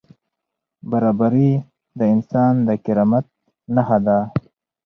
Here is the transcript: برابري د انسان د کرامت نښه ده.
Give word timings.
برابري 0.91 1.51
د 1.99 2.01
انسان 2.13 2.53
د 2.67 2.69
کرامت 2.85 3.25
نښه 3.75 3.97
ده. 4.05 4.19